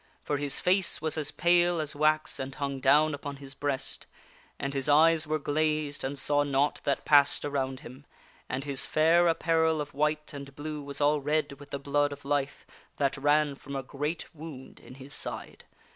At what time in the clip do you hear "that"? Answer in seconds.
6.85-7.05, 12.97-13.15